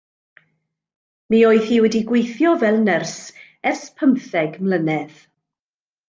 Mi 1.33 1.41
oedd 1.49 1.65
hi 1.67 1.75
wedi 1.83 1.99
gweithio 2.11 2.53
fel 2.63 2.79
nyrs 2.85 3.13
ers 3.73 3.83
pymtheg 3.99 4.57
mlynedd. 4.63 5.13